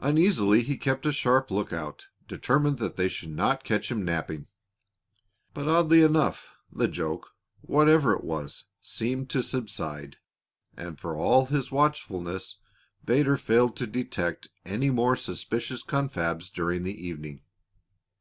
Uneasily, 0.00 0.64
he 0.64 0.76
kept 0.76 1.06
a 1.06 1.12
sharp 1.12 1.48
lookout, 1.48 2.08
determined 2.26 2.78
that 2.80 2.96
they 2.96 3.06
should 3.06 3.28
not 3.30 3.62
catch 3.62 3.88
him 3.88 4.04
napping. 4.04 4.48
But 5.54 5.68
oddly 5.68 6.02
enough, 6.02 6.56
the 6.72 6.88
joke, 6.88 7.36
whatever 7.60 8.12
it 8.12 8.24
was, 8.24 8.64
seemed 8.80 9.30
to 9.30 9.44
subside, 9.44 10.16
and 10.76 10.98
for 10.98 11.14
all 11.14 11.46
his 11.46 11.70
watchfulness 11.70 12.56
Vedder 13.04 13.36
failed 13.36 13.76
to 13.76 13.86
detect 13.86 14.48
any 14.64 14.90
more 14.90 15.14
suspicious 15.14 15.84
confabs 15.84 16.50
during 16.50 16.82
the 16.82 17.06
evening. 17.06 17.42